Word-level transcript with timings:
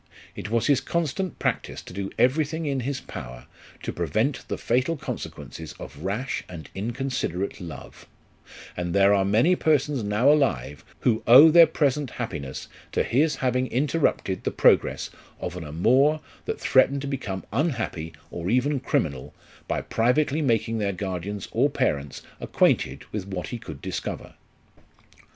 It 0.35 0.49
was 0.49 0.65
his 0.65 0.81
constant 0.81 1.37
practice 1.37 1.83
to 1.83 1.93
do 1.93 2.09
everything 2.17 2.65
in 2.65 2.79
his 2.79 2.99
power 2.99 3.45
to 3.83 3.93
prevent 3.93 4.47
the 4.47 4.57
fatal 4.57 4.97
consequences 4.97 5.73
of 5.73 6.01
rash 6.03 6.43
and 6.49 6.71
inconsiderate 6.73 7.61
love; 7.61 8.07
and 8.75 8.95
there 8.95 9.13
are 9.13 9.23
many 9.23 9.55
persons 9.55 10.01
now 10.03 10.31
alive, 10.31 10.83
who 11.01 11.21
owe 11.27 11.51
their 11.51 11.67
present 11.67 12.09
happiness 12.09 12.67
to 12.93 13.03
his 13.03 13.35
having 13.45 13.67
inter 13.71 13.99
rupted 13.99 14.41
the 14.43 14.49
progress 14.49 15.11
of 15.39 15.55
an 15.55 15.63
amour 15.63 16.19
that 16.45 16.59
threatened 16.59 17.01
to 17.01 17.07
become 17.07 17.43
unhappy, 17.53 18.11
or 18.31 18.49
even 18.49 18.79
criminal, 18.79 19.35
by 19.67 19.81
privately 19.81 20.41
making 20.41 20.79
their 20.79 20.93
guardians 20.93 21.47
or 21.51 21.69
parents 21.69 22.23
acquainted 22.39 23.05
with 23.11 23.27
what 23.27 23.49
he 23.49 23.59
could 23.59 23.79
discover. 23.83 24.33